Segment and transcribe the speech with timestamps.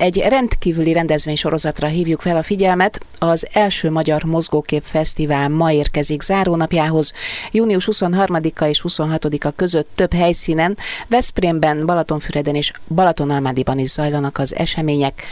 [0.00, 3.00] Egy rendkívüli rendezvénysorozatra hívjuk fel a figyelmet.
[3.18, 7.12] Az első Magyar Mozgókép Fesztivál ma érkezik zárónapjához.
[7.50, 10.76] Június 23-a és 26-a között több helyszínen,
[11.08, 15.22] Veszprémben, Balatonfüreden és Balatonalmádiban is zajlanak az események.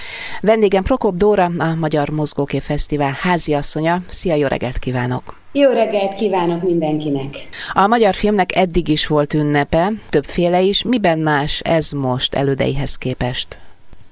[0.41, 4.01] Vendégem Prokop Dóra, a Magyar Mozgókép Fesztivál háziasszonya.
[4.09, 5.37] Szia, jó reggelt kívánok!
[5.53, 7.49] Jó reggelt kívánok mindenkinek!
[7.73, 10.83] A magyar filmnek eddig is volt ünnepe, többféle is.
[10.83, 13.59] Miben más ez most elődeihez képest?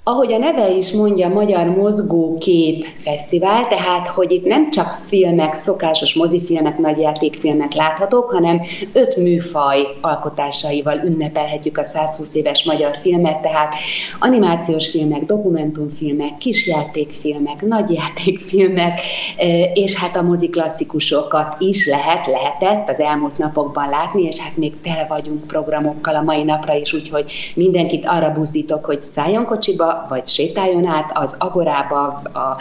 [0.08, 6.14] Ahogy a neve is mondja, Magyar Mozgókép Fesztivál, tehát hogy itt nem csak filmek, szokásos
[6.14, 8.60] mozifilmek, nagyjátékfilmek láthatók, hanem
[8.92, 13.74] öt műfaj alkotásaival ünnepelhetjük a 120 éves magyar filmet, tehát
[14.20, 19.00] animációs filmek, dokumentumfilmek, kisjátékfilmek, nagyjátékfilmek,
[19.36, 24.56] eh, és hát a mozi klasszikusokat is lehet, lehetett az elmúlt napokban látni, és hát
[24.56, 29.94] még tele vagyunk programokkal a mai napra is, úgyhogy mindenkit arra buzdítok, hogy szálljon kocsiba,
[30.08, 32.58] vagy sétáljon át az Agorába, a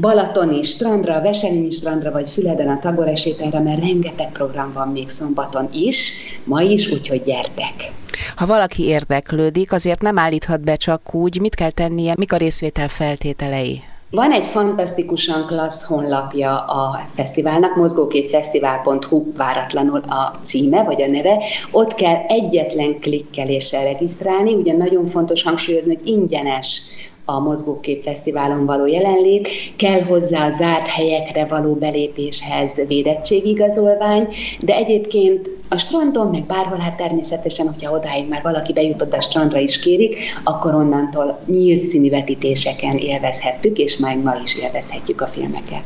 [0.00, 5.10] Balatoni strandra, a Veselényi strandra, vagy Füleden a Tagore sétára, mert rengeteg program van még
[5.10, 6.12] szombaton is,
[6.44, 7.92] ma is, úgyhogy gyertek!
[8.36, 12.88] Ha valaki érdeklődik, azért nem állíthat be csak úgy, mit kell tennie, mik a részvétel
[12.88, 13.82] feltételei?
[14.14, 21.38] Van egy fantasztikusan klassz honlapja a fesztiválnak, mozgóképfesztivál.hu váratlanul a címe, vagy a neve.
[21.70, 26.82] Ott kell egyetlen klikkeléssel regisztrálni, ugye nagyon fontos hangsúlyozni, hogy ingyenes
[27.24, 34.28] a Mozgókép Fesztiválon való jelenlét, kell hozzá a zárt helyekre való belépéshez védettségigazolvány,
[34.60, 39.58] de egyébként a strandon, meg bárhol, hát természetesen, hogyha odáig már valaki bejutott a strandra
[39.58, 45.82] is kérik, akkor onnantól nyílt színű vetítéseken élvezhettük, és majd ma is élvezhetjük a filmeket.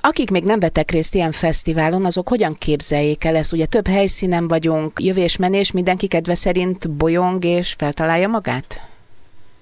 [0.00, 3.52] Akik még nem vettek részt ilyen fesztiválon, azok hogyan képzeljék el ezt?
[3.52, 8.89] Ugye több helyszínen vagyunk, jövésmenés, mindenki kedve szerint bolyong és feltalálja magát?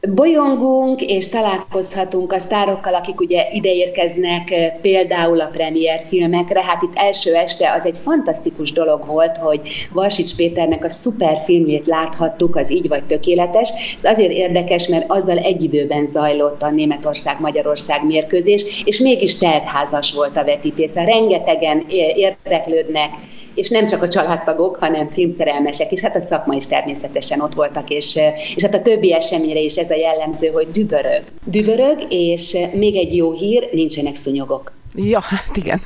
[0.01, 6.65] Bolyongunk és találkozhatunk a sztárokkal, akik ugye ideérkeznek eh, például a premier filmekre.
[6.65, 9.61] Hát itt első este az egy fantasztikus dolog volt, hogy
[9.93, 13.95] Varsics Péternek a szuper filmjét láthattuk, az Így vagy tökéletes.
[13.97, 20.37] Ez azért érdekes, mert azzal egy időben zajlott a Németország-Magyarország mérkőzés, és mégis teltházas volt
[20.37, 20.95] a vetítés.
[20.95, 21.85] Rengetegen
[22.17, 23.11] érdeklődnek
[23.59, 27.91] és nem csak a családtagok, hanem filmszerelmesek is, hát a szakma is természetesen ott voltak,
[27.91, 28.19] és,
[28.57, 31.23] és hát a többi eseményre is ez a jellemző, hogy dübörög.
[31.45, 34.78] Dübörög, és még egy jó hír, nincsenek szúnyogok.
[34.95, 35.81] Ja, hát igen.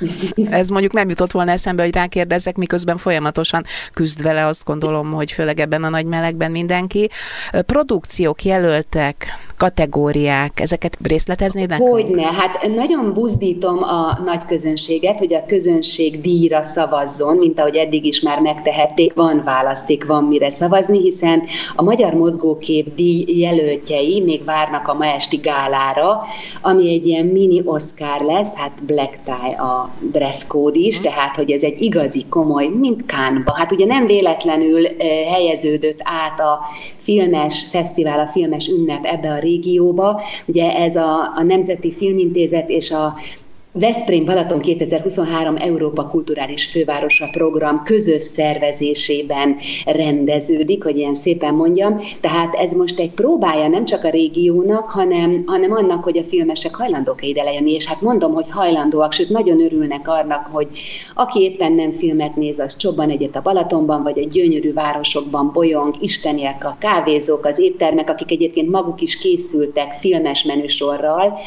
[0.50, 5.32] Ez mondjuk nem jutott volna eszembe, hogy rákérdezzek, miközben folyamatosan küzd vele, azt gondolom, hogy
[5.32, 7.10] főleg ebben a nagy melegben mindenki.
[7.66, 9.26] Produkciók jelöltek,
[9.56, 17.36] kategóriák, ezeket részleteznéd Hogyne, hát nagyon buzdítom a nagy közönséget, hogy a közönség díjra szavazzon,
[17.36, 21.42] mint ahogy eddig is már megtehették, van választék, van mire szavazni, hiszen
[21.76, 26.22] a Magyar Mozgókép díj jelöltjei még várnak a ma esti gálára,
[26.62, 31.03] ami egy ilyen mini Oscar lesz, hát black tie a dress code is, mm.
[31.03, 33.53] tehát hogy ez egy igazi, komoly, mint Kánba.
[33.53, 34.84] Hát ugye nem véletlenül
[35.30, 36.60] helyeződött át a
[36.97, 40.22] filmes fesztivál, a filmes ünnep ebbe a régióba.
[40.47, 43.14] Ugye ez a, a Nemzeti Filmintézet és a
[43.74, 52.00] Veszprém Balaton 2023 Európa Kulturális Fővárosa program közös szervezésében rendeződik, hogy ilyen szépen mondjam.
[52.20, 56.74] Tehát ez most egy próbája nem csak a régiónak, hanem, hanem annak, hogy a filmesek
[56.74, 60.68] hajlandók ide lejönni, és hát mondom, hogy hajlandóak, sőt nagyon örülnek annak, hogy
[61.14, 65.94] aki éppen nem filmet néz, az csobban egyet a Balatonban, vagy egy gyönyörű városokban bolyong,
[66.00, 71.38] isteniek a kávézók, az éttermek, akik egyébként maguk is készültek filmes menüsorral.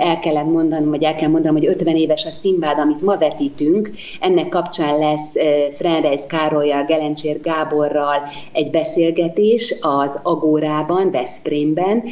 [0.00, 3.16] El kellett mondanom, vagy el kell mondanom, mondanom, hogy 50 éves a színvád, amit ma
[3.16, 3.90] vetítünk,
[4.20, 5.34] ennek kapcsán lesz
[5.70, 12.02] Frenreis Károlyjal, Gelencsér Gáborral egy beszélgetés az Agórában, Veszprémben,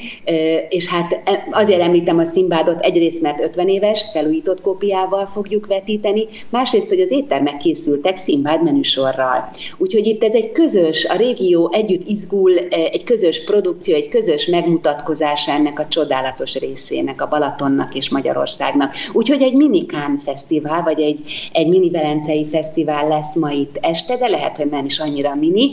[0.69, 6.27] és hát e, azért említem a színvádot egyrészt, mert 50 éves, felújított kópiával fogjuk vetíteni,
[6.51, 9.49] másrészt, hogy az éttermek készültek színvád menüsorral.
[9.77, 15.53] Úgyhogy itt ez egy közös, a régió együtt izgul, egy közös produkció, egy közös megmutatkozása
[15.53, 18.93] ennek a csodálatos részének, a Balatonnak és Magyarországnak.
[19.25, 21.21] Úgyhogy egy mini Kán fesztivál, vagy egy,
[21.53, 25.71] egy mini Velencei fesztivál lesz ma itt este, de lehet, hogy nem is annyira mini.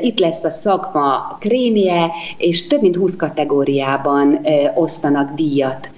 [0.00, 4.40] Itt lesz a szakma krémje, és több mint 20 kategóriában
[4.74, 5.90] osztanak díjat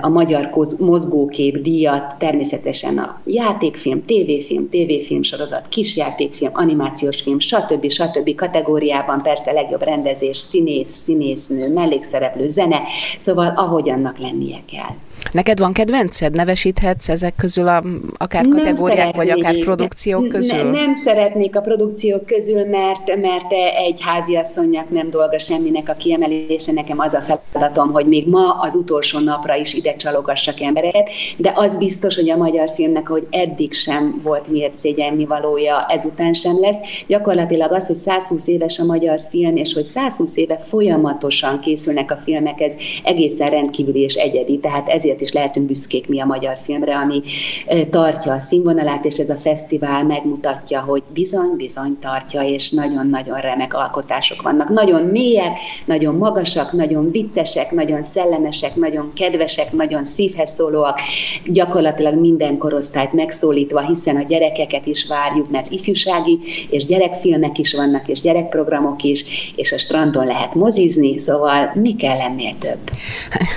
[0.00, 7.90] a Magyar Mozgókép díjat természetesen a játékfilm, tévéfilm, tévéfilm sorozat, kisjátékfilm, animációs film, stb.
[7.90, 8.34] stb.
[8.34, 12.82] kategóriában persze legjobb rendezés, színész, színésznő, mellékszereplő, zene,
[13.20, 14.94] szóval ahogy annak lennie kell.
[15.32, 16.34] Neked van kedvenced?
[16.34, 17.82] Nevesíthetsz ezek közül a,
[18.16, 20.56] akár nem kategóriák, vagy akár produkciók közül?
[20.56, 23.52] Ne, nem szeretnék a produkciók közül, mert, mert
[23.86, 26.72] egy háziasszonynak nem dolga semminek a kiemelése.
[26.72, 31.52] Nekem az a feladatom, hogy még ma az utolsó napra is ide csalogassak embereket, de
[31.54, 36.60] az biztos, hogy a magyar filmnek, ahogy eddig sem volt miért szégyenni valója, ezután sem
[36.60, 36.78] lesz.
[37.06, 42.16] Gyakorlatilag az, hogy 120 éves a magyar film, és hogy 120 éve folyamatosan készülnek a
[42.16, 44.58] filmek, ez egészen rendkívüli és egyedi.
[44.58, 47.22] Tehát ezért ezért is lehetünk büszkék mi a magyar filmre, ami
[47.90, 54.42] tartja a színvonalát, és ez a fesztivál megmutatja, hogy bizony-bizony tartja, és nagyon-nagyon remek alkotások
[54.42, 54.68] vannak.
[54.68, 60.98] Nagyon mélyek, nagyon magasak, nagyon viccesek, nagyon szellemesek, nagyon kedvesek, nagyon szívhez szólóak,
[61.44, 66.38] gyakorlatilag minden korosztályt megszólítva, hiszen a gyerekeket is várjuk, mert ifjúsági
[66.70, 72.20] és gyerekfilmek is vannak, és gyerekprogramok is, és a strandon lehet mozizni, szóval mi kell
[72.20, 72.90] ennél több?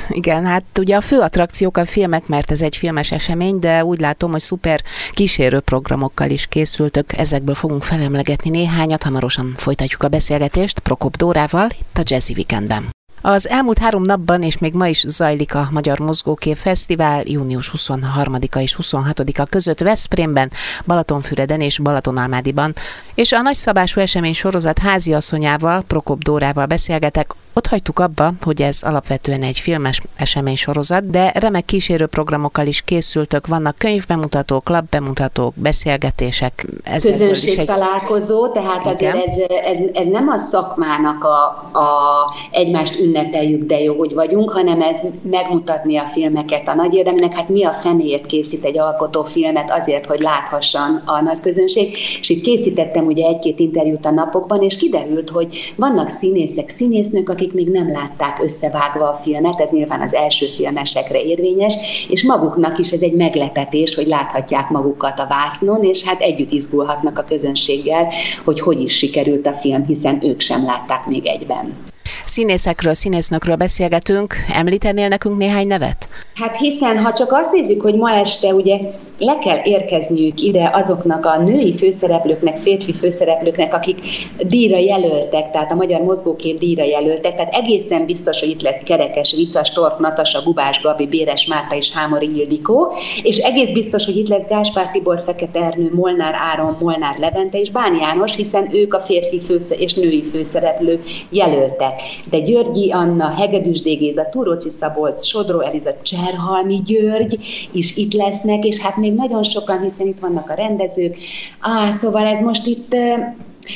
[0.10, 4.00] Igen, hát ugye a fő attrakciók a filmek, mert ez egy filmes esemény, de úgy
[4.00, 4.82] látom, hogy szuper
[5.12, 7.18] kísérő programokkal is készültök.
[7.18, 13.03] Ezekből fogunk felemlegetni néhányat, hamarosan folytatjuk a beszélgetést Prokop Dórával itt a Jazzy Weekendben.
[13.26, 18.60] Az elmúlt három napban és még ma is zajlik a Magyar Mozgókép Fesztivál június 23-a
[18.60, 20.52] és 26-a között Veszprémben,
[20.86, 22.74] Balatonfüreden és Balatonalmádiban.
[23.16, 29.44] És a nagyszabású esemény sorozat háziasszonyával, Prokop Dórával beszélgetek ott hagytuk abba, hogy ez alapvetően
[29.44, 36.66] egy filmes esemény sorozat, de remek kísérő programokkal is készültök, vannak könyvbemutatók, labbemutatók, beszélgetések.
[37.02, 37.66] Közönség egy...
[37.66, 39.18] találkozó, tehát Igen.
[39.28, 41.44] azért ez, ez, ez nem a szakmának a,
[41.80, 47.34] a egymást ünnepeljük, de jó, hogy vagyunk, hanem ez megmutatni a filmeket a nagy érdemnek.
[47.34, 51.96] Hát mi a fenéért készít egy alkotó filmet azért, hogy láthasson a nagy közönség.
[52.20, 57.54] És itt készítettem ugye egy-két interjút a napokban, és kiderült, hogy vannak színészek, színésznők, akik
[57.54, 61.76] még nem látták összevágva a filmet, ez nyilván az első filmesekre érvényes,
[62.10, 67.18] és maguknak is ez egy meglepetés, hogy láthatják magukat a vásznon, és hát együtt izgulhatnak
[67.18, 68.08] a közönséggel,
[68.44, 71.92] hogy hogy is sikerült a film, hiszen ők sem látták még egyben.
[72.34, 74.34] Színészekről, színésznökről beszélgetünk.
[74.54, 76.10] Említenél nekünk néhány nevet?
[76.34, 78.78] Hát hiszen, ha csak azt nézzük, hogy ma este ugye
[79.18, 84.00] le kell érkezniük ide azoknak a női főszereplőknek, férfi főszereplőknek, akik
[84.42, 89.34] díjra jelöltek, tehát a Magyar Mozgókép díjra jelöltek, tehát egészen biztos, hogy itt lesz Kerekes,
[89.36, 92.94] Vicas, Tork, Natasa, Gubás, Gabi, Béres, Márta és Hámori Ildikó,
[93.24, 97.72] és egész biztos, hogy itt lesz Gáspár Tibor, Fekete Ernő, Molnár Áron, Molnár Levente és
[97.72, 102.02] Bán János, hiszen ők a férfi fősze- és női főszereplő jelöltek.
[102.30, 107.40] De Györgyi Anna, Hegedűs Dégéza, Túróci Szabolcs, Sodró Eliza, Cserhalmi György
[107.72, 111.18] is itt lesznek, és hát még nagyon sokan, hiszen itt vannak a rendezők.
[111.60, 112.96] Á, szóval ez most itt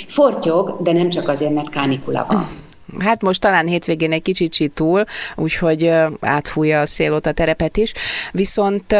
[0.07, 2.47] fortyog, de nem csak azért, mert kánikula van.
[2.99, 5.03] Hát most talán hétvégén egy kicsit csitul,
[5.35, 7.93] úgyhogy átfújja a szél ott a terepet is.
[8.31, 8.95] Viszont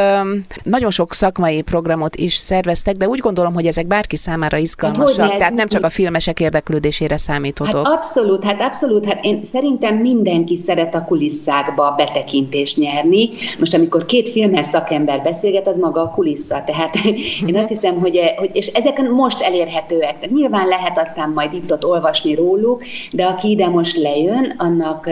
[0.64, 5.38] nagyon sok szakmai programot is szerveztek, de úgy gondolom, hogy ezek bárki számára izgalmasak, hát,
[5.38, 7.88] tehát nem csak a filmesek érdeklődésére számíthatok.
[7.88, 13.30] Hát abszolút, hát abszolút, hát én szerintem mindenki szeret a kulisszákba betekintést nyerni.
[13.60, 16.64] Most amikor két filmes szakember beszélget, az maga a kulissza.
[16.66, 16.96] Tehát
[17.48, 20.14] én azt hiszem, hogy, hogy és ezek most elérhetőek.
[20.14, 25.10] Tehát nyilván lehet aztán majd itt-ott olvasni róluk, de aki ide most lejön, annak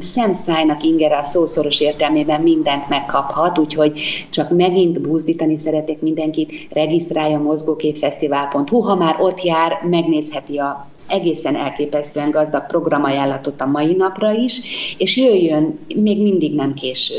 [0.00, 4.00] szemszájnak ingere a szószoros értelmében mindent megkaphat, úgyhogy
[4.30, 12.30] csak megint búzdítani szeretek mindenkit, regisztrálja mozgóképfesztivál.hu, ha már ott jár, megnézheti a egészen elképesztően
[12.30, 14.60] gazdag programajánlatot a mai napra is,
[14.98, 17.14] és jöjjön, még mindig nem késő.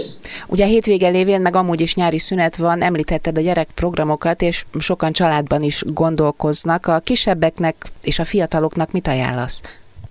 [0.48, 5.64] Ugye hétvége lévén, meg amúgy is nyári szünet van, említetted a gyerekprogramokat, és sokan családban
[5.64, 6.88] is gondolkoznak.
[6.88, 9.62] A kisebbeknek és a fiataloknak mit ajánlasz?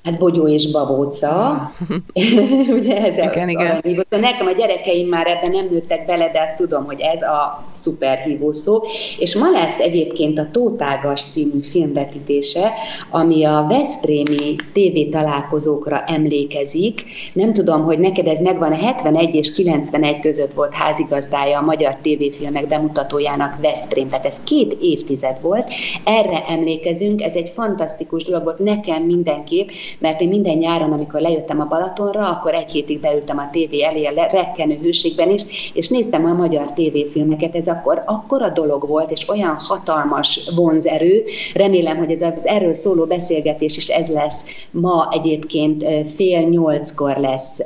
[0.02, 1.70] Hát bogyó és babóca.
[2.78, 3.66] Ugye ez igen, igen.
[3.66, 4.02] Aranyhívó.
[4.08, 8.18] Nekem a gyerekeim már ebben nem nőttek bele, de azt tudom, hogy ez a szuper
[8.18, 8.80] hívó szó.
[9.18, 12.70] És ma lesz egyébként a Tótágas című filmvetítése,
[13.10, 17.02] ami a Veszprémi TV találkozókra emlékezik.
[17.32, 21.96] Nem tudom, hogy neked ez megvan, a 71 és 91 között volt házigazdája a magyar
[22.02, 25.70] tévéfilmek bemutatójának Veszprém, tehát ez két évtized volt.
[26.04, 29.68] Erre emlékezünk, ez egy fantasztikus dolog volt nekem mindenképp,
[29.98, 34.04] mert én minden nyáron, amikor lejöttem a Balatonra, akkor egy hétig beültem a tévé elé
[34.04, 39.28] a rekkenő hőségben is, és néztem a magyar tévéfilmeket, ez akkor akkora dolog volt, és
[39.28, 44.44] olyan hatalmas vonzerő, remélem, hogy ez az erről szóló beszélgetés is ez lesz.
[44.70, 45.84] Ma egyébként
[46.14, 47.60] fél nyolckor lesz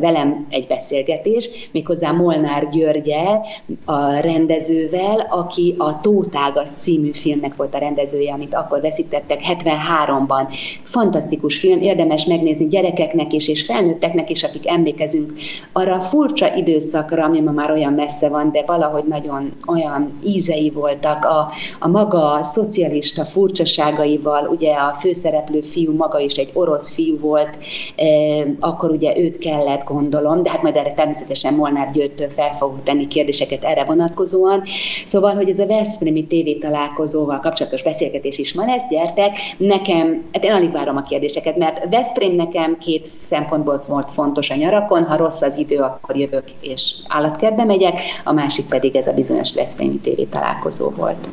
[0.00, 3.44] velem egy beszélgetés, méghozzá Molnár Györgyel,
[3.84, 10.52] a rendezővel, aki a Tótágas című filmnek volt a rendezője, amit akkor veszítettek 73-ban.
[10.82, 15.32] Fantasztikus film, érdemes megnézni gyerekeknek is, és felnőtteknek is, akik emlékezünk
[15.72, 20.70] arra a furcsa időszakra, ami ma már olyan messze van, de valahogy nagyon olyan ízei
[20.70, 26.92] voltak a, a maga a szocialista furcsaságaival, ugye a főszereplő fiú maga is egy orosz
[26.92, 27.58] fiú volt,
[27.96, 32.82] eh, akkor ugye őt kellett gondolom, de hát majd erre természetesen Molnár Győrtől fel fogok
[32.82, 34.62] tenni kérdéseket erre vonatkozóan.
[35.04, 40.44] Szóval, hogy ez a Veszprémi TV találkozóval kapcsolatos beszélgetés is ma lesz, gyertek, nekem, hát
[40.44, 45.16] én alig várom a kérdéseket, mert Veszprém nekem két szempontból volt fontos a nyarakon, ha
[45.16, 49.98] rossz az idő, akkor jövök és állatkertbe megyek, a másik pedig ez a bizonyos Veszprémi
[49.98, 51.28] TV találkozó volt.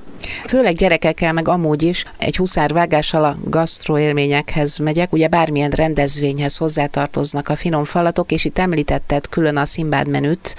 [0.47, 7.55] Főleg gyerekekkel, meg amúgy is egy huszárvágással a gasztroélményekhez megyek, ugye bármilyen rendezvényhez hozzátartoznak a
[7.55, 10.55] finom falatok, és itt említetted külön a szimbád menüt,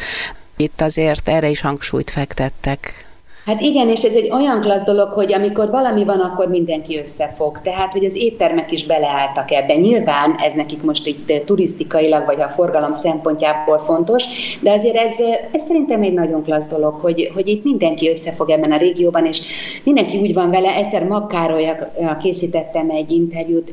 [0.57, 3.07] itt azért erre is hangsúlyt fektettek.
[3.45, 7.61] Hát igen, és ez egy olyan klassz dolog, hogy amikor valami van, akkor mindenki összefog.
[7.61, 9.81] Tehát, hogy az éttermek is beleálltak ebben.
[9.81, 14.25] Nyilván ez nekik most itt turisztikailag, vagy a forgalom szempontjából fontos,
[14.61, 15.19] de azért ez,
[15.53, 19.41] ez szerintem egy nagyon klassz dolog, hogy, hogy itt mindenki összefog ebben a régióban, és
[19.85, 20.75] mindenki úgy van vele.
[20.75, 23.73] Egyszer Magkárolyal készítettem egy interjút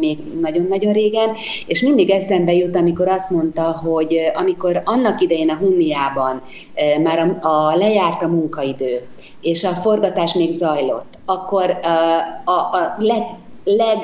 [0.00, 1.30] még nagyon-nagyon régen,
[1.66, 6.42] és mindig eszembe jut, amikor azt mondta, hogy amikor annak idején a Hunniában
[7.02, 8.95] már a, a lejárt a munkaidő,
[9.40, 11.70] és a forgatás még zajlott, akkor
[12.44, 13.22] a, a leg,
[13.64, 13.98] leg,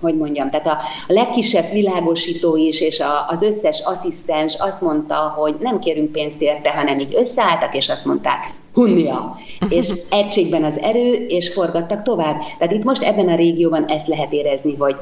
[0.00, 0.78] hogy mondjam, tehát a,
[1.08, 6.42] a legkisebb világosító is, és a, az összes asszisztens azt mondta, hogy nem kérünk pénzt
[6.42, 9.36] érte, hanem így összeálltak, és azt mondták, hunnia,
[9.68, 12.40] és egységben az erő, és forgattak tovább.
[12.58, 14.96] Tehát itt most ebben a régióban ezt lehet érezni, hogy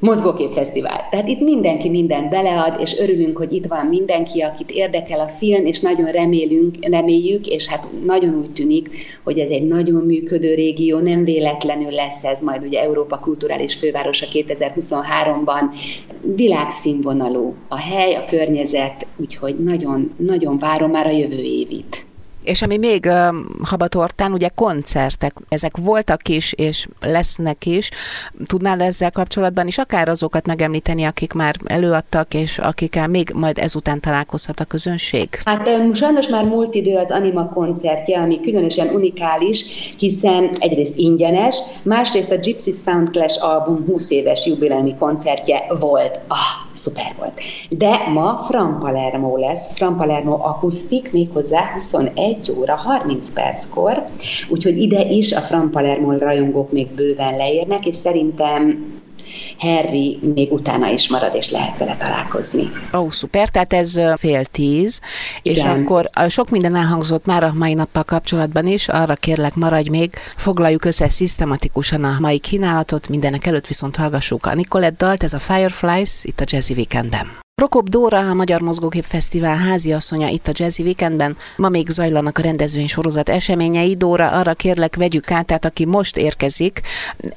[0.00, 1.08] Mozgóképfesztivál.
[1.10, 5.66] Tehát itt mindenki mindent belead, és örülünk, hogy itt van mindenki, akit érdekel a film,
[5.66, 8.90] és nagyon remélünk, reméljük, és hát nagyon úgy tűnik,
[9.22, 14.26] hogy ez egy nagyon működő régió, nem véletlenül lesz ez majd ugye Európa Kulturális Fővárosa
[14.32, 15.62] 2023-ban
[16.36, 22.08] világszínvonalú a hely, a környezet, úgyhogy nagyon, nagyon várom már a jövő évit.
[22.50, 27.90] És ami még uh, Habatortán, ugye koncertek, ezek voltak is, és lesznek is.
[28.46, 34.00] Tudnál ezzel kapcsolatban is akár azokat megemlíteni, akik már előadtak, és akikkel még majd ezután
[34.00, 35.28] találkozhat a közönség?
[35.44, 41.56] Hát um, sajnos már múlt idő az Anima koncertje, ami különösen unikális, hiszen egyrészt ingyenes,
[41.82, 46.20] másrészt a Gypsy Sound Clash album 20 éves jubileumi koncertje volt.
[46.28, 47.40] Ah, szuper volt.
[47.68, 54.06] De ma Fran Palermo lesz, Fran Palermo akusztik, méghozzá 21 óra 30 perckor,
[54.48, 58.84] úgyhogy ide is a Fran Palermo rajongók még bőven leérnek, és szerintem
[59.60, 62.70] Harry még utána is marad, és lehet vele találkozni.
[62.94, 65.00] Ó, oh, szuper, tehát ez fél tíz,
[65.42, 65.56] Igen.
[65.56, 70.14] és akkor sok minden elhangzott már a mai nappal kapcsolatban is, arra kérlek maradj még,
[70.36, 75.38] foglaljuk össze szisztematikusan a mai kínálatot, mindenek előtt viszont hallgassuk a Nicolette dalt, ez a
[75.38, 77.38] Fireflies itt a Jazzy Weekendben.
[77.60, 81.36] Prokop Dóra, a Magyar Mozgókép Fesztivál háziasszonya itt a Jazzy Weekendben.
[81.56, 83.96] Ma még zajlanak a rendezvény sorozat eseményei.
[83.96, 86.80] Dóra, arra kérlek, vegyük át, tehát aki most érkezik,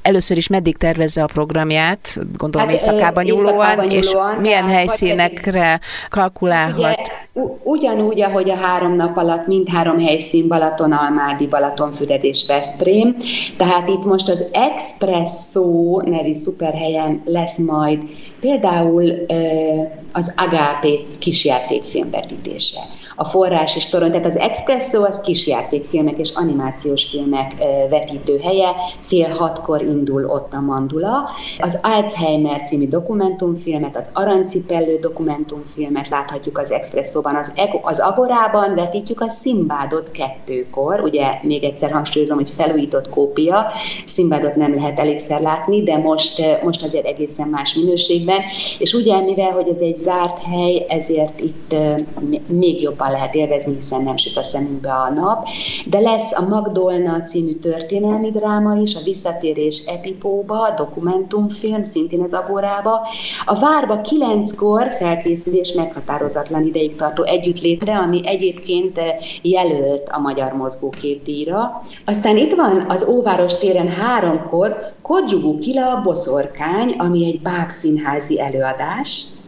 [0.02, 4.12] először is meddig tervezze a programját, gondolom hát, éjszakában nyúlóan, nyúlóan, és
[4.42, 7.00] milyen helyszínekre kalkulálhat?
[7.34, 13.16] Ugye, ugyanúgy, ahogy a három nap alatt mindhárom helyszín Balaton, Almádi, Balatonfüred és Veszprém.
[13.58, 18.00] Tehát itt most az Expresso nevű szuperhelyen lesz majd
[18.44, 19.26] például
[20.12, 22.80] az Agapé kisjátékfilm vetítése
[23.16, 27.54] a forrás és torony, tehát az Expresso az kisjátékfilmek és animációs filmek
[27.90, 28.70] vetítő helye,
[29.02, 31.30] fél hatkor indul ott a Mandula.
[31.60, 39.30] Az Alzheimer című dokumentumfilmet, az Arancipellő dokumentumfilmet láthatjuk az Expresszóban, az, az Agorában vetítjük a
[39.30, 43.66] Szimbádot kettőkor, ugye még egyszer hangsúlyozom, hogy felújított kópia,
[44.06, 48.40] Szimbádot nem lehet elégszer látni, de most, most azért egészen más minőségben,
[48.80, 51.76] és ugye, mivel, hogy ez egy zárt hely, ezért itt
[52.48, 55.48] még jobban lehet élvezni, hiszen nem süt a szemünkbe a nap,
[55.86, 63.08] de lesz a Magdolna című történelmi dráma is, a Visszatérés Epipóba, dokumentumfilm, szintén az Agórába.
[63.46, 69.00] A Várba kilenckor felkészülés meghatározatlan ideig tartó együttlétre, ami egyébként
[69.42, 71.82] jelölt a Magyar Mozgóképdíjra.
[72.06, 79.42] Aztán itt van az Óváros téren háromkor Kodzsugu Kila a Boszorkány, ami egy bábszínházi előadás,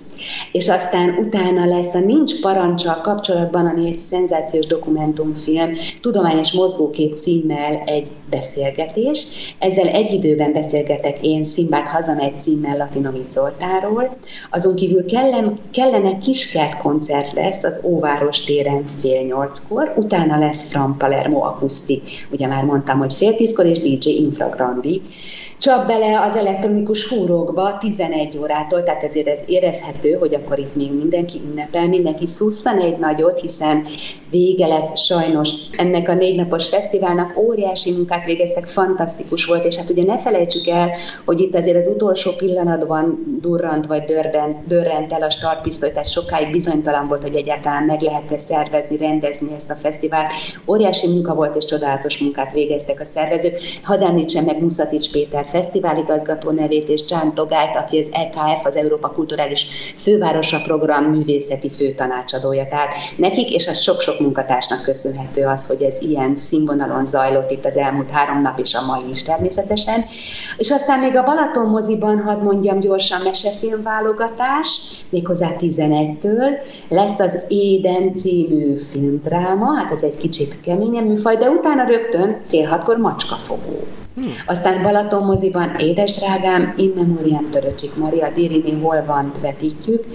[0.51, 7.83] és aztán utána lesz a Nincs parancsal kapcsolatban, ami egy szenzációs dokumentumfilm, tudományos mozgókép címmel
[7.85, 9.25] egy beszélgetés.
[9.59, 14.17] Ezzel egy időben beszélgetek én Szimbát hazamegy címmel Latinovic Zoltáról.
[14.51, 20.97] Azon kívül kellem, kellene kiskert koncert lesz az Óváros téren fél nyolckor, utána lesz Fran
[20.97, 25.01] Palermo akusztik, ugye már mondtam, hogy fél tízkor, és DJ Infragrandi
[25.57, 30.93] csap bele az elektronikus húrókba 11 órától, tehát ezért ez érezhető, hogy akkor itt még
[30.93, 33.85] mindenki ünnepel, mindenki szusszan egy nagyot, hiszen
[34.29, 39.89] vége lesz sajnos ennek a négy napos fesztiválnak, óriási munkát végeztek, fantasztikus volt, és hát
[39.89, 40.89] ugye ne felejtsük el,
[41.25, 46.51] hogy itt azért az utolsó pillanatban durrant vagy dörrent, dörrent el a startpisztoly, tehát sokáig
[46.51, 50.31] bizonytalan volt, hogy egyáltalán meg lehet-e szervezni, rendezni ezt a fesztivált.
[50.67, 53.59] Óriási munka volt, és csodálatos munkát végeztek a szervezők.
[53.83, 59.11] Hadd említsem meg Muszatics Péter fesztiváligazgató nevét, és Csán Togályt, aki az EKF, az Európa
[59.11, 59.65] Kulturális
[59.97, 62.67] Fővárosa Program művészeti főtanácsadója.
[62.67, 67.77] Tehát nekik és a sok-sok munkatársnak köszönhető az, hogy ez ilyen színvonalon zajlott itt az
[67.77, 70.05] elmúlt három nap, és a mai is természetesen.
[70.57, 76.49] És aztán még a Balaton moziban, hadd mondjam gyorsan, mesefilmválogatás, méghozzá 11-től,
[76.89, 82.67] lesz az Éden című filmdráma, hát ez egy kicsit keményebb műfaj, de utána rögtön fél
[82.67, 84.04] hatkor macskafogó.
[84.15, 84.31] Hmm.
[84.45, 90.05] Aztán Balaton moziban Édes drágám, In Memoriam Töröcsik Maria, Dirini hol van, vetítjük.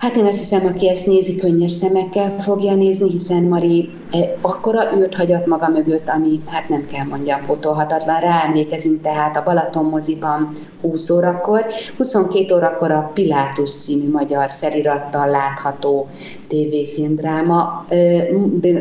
[0.00, 4.96] Hát én azt hiszem, aki ezt nézi, könnyes szemekkel fogja nézni, hiszen Mari eh, akkora
[4.96, 8.20] űrt hagyott maga mögött, ami, hát nem kell mondjam, potolhatatlan.
[8.20, 11.66] Ráemlékezünk tehát a Balaton moziban 20 órakor,
[11.96, 16.08] 22 órakor a Pilátus című magyar felirattal látható
[16.48, 17.86] tévéfilmdráma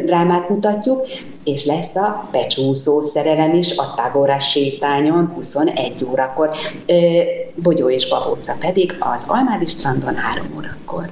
[0.05, 1.07] drámát mutatjuk,
[1.43, 6.49] és lesz a becsúszó szerelem is a Tagorás sétányon 21 órakor,
[7.61, 11.09] Bogyó és Babóca pedig az Almádi strandon 3 órakor.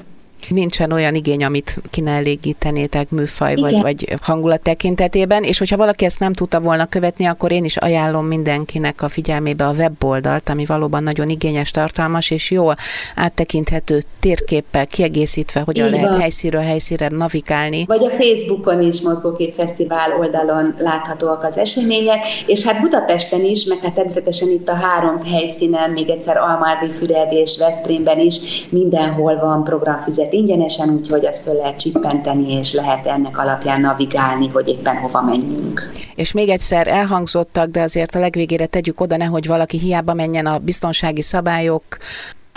[0.49, 6.05] Nincsen olyan igény, amit ki ne elégítenétek műfaj vagy, vagy hangulat tekintetében, és hogyha valaki
[6.05, 10.65] ezt nem tudta volna követni, akkor én is ajánlom mindenkinek a figyelmébe a weboldalt, ami
[10.65, 12.75] valóban nagyon igényes, tartalmas és jól
[13.15, 17.85] áttekinthető térképpel kiegészítve, hogyan lehet helyszínről helyszínre navigálni.
[17.85, 23.77] Vagy a Facebookon is Mozgókép Fesztivál oldalon láthatóak az események, és hát Budapesten is, meg
[23.81, 29.63] hát természetesen itt a három helyszínen, még egyszer Almádi, Füred és Veszprémben is mindenhol van
[29.63, 35.21] programfüzet ingyenesen, úgyhogy azt föl lehet csippenteni, és lehet ennek alapján navigálni, hogy éppen hova
[35.21, 35.89] menjünk.
[36.15, 40.57] És még egyszer elhangzottak, de azért a legvégére tegyük oda, nehogy valaki hiába menjen a
[40.57, 41.83] biztonsági szabályok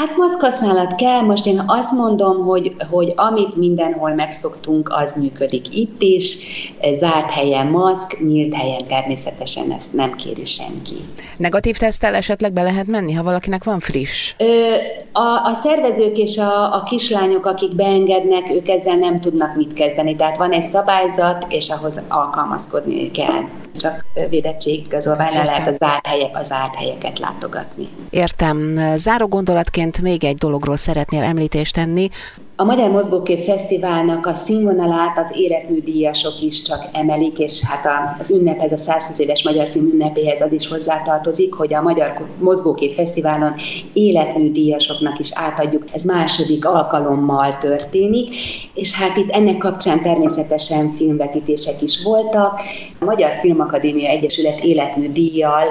[0.01, 6.03] Hát maszkhasználat kell, most én azt mondom, hogy, hogy amit mindenhol megszoktunk, az működik itt
[6.03, 6.47] is,
[6.93, 10.97] zárt helyen maszk, nyílt helyen természetesen ezt nem kéri senki.
[11.37, 14.35] Negatív tesztel esetleg be lehet menni, ha valakinek van friss?
[14.39, 14.45] Ö,
[15.13, 20.17] a, a szervezők és a, a kislányok, akik beengednek, ők ezzel nem tudnak mit kezdeni.
[20.17, 23.43] Tehát van egy szabályzat, és ahhoz alkalmazkodni kell
[23.81, 27.89] csak védettség igazolvány le lehet az zárt, helyek, az zárt helyeket látogatni.
[28.11, 28.79] Értem.
[28.95, 32.09] Záró gondolatként még egy dologról szeretnél említést tenni.
[32.61, 38.73] A Magyar Mozgókép Fesztiválnak a színvonalát az életműdíjasok is csak emelik, és hát az ünnephez,
[38.73, 43.55] a 120 éves magyar film ünnepéhez az is hozzátartozik, hogy a Magyar Mozgókép Fesztiválon
[43.93, 45.85] életműdíjasoknak is átadjuk.
[45.93, 48.35] Ez második alkalommal történik,
[48.75, 52.61] és hát itt ennek kapcsán természetesen filmvetítések is voltak.
[52.99, 55.65] A Magyar Filmakadémia Egyesület életműdíjjal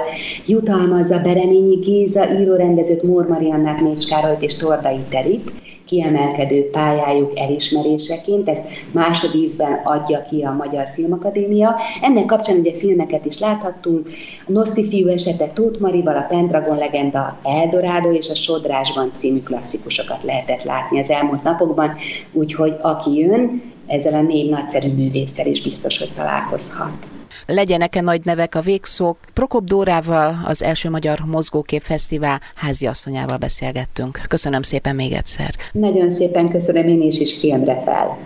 [0.46, 5.50] jutalmazza Bereményi Géza, írórendezőt, Mór Mariannát, Mécs Károlyt és Tordai Terit,
[5.90, 11.76] kiemelkedő pályájuk elismeréseként, ezt másodízben adja ki a Magyar Filmakadémia.
[12.02, 14.08] Ennek kapcsán ugye filmeket is láthattunk,
[14.46, 20.22] a Noszti fiú esete Tóth Marival, a Pendragon legenda Eldorado és a Sodrásban című klasszikusokat
[20.22, 21.94] lehetett látni az elmúlt napokban,
[22.32, 27.19] úgyhogy aki jön, ezzel a négy nagyszerű művésszel is biztos, hogy találkozhat
[27.52, 29.18] legyenek-e nagy nevek a végszók.
[29.34, 34.20] Prokop Dórával, az első Magyar Mozgókép Fesztivál háziasszonyával beszélgettünk.
[34.28, 35.54] Köszönöm szépen még egyszer.
[35.72, 38.18] Nagyon szépen köszönöm én is, is filmre fel.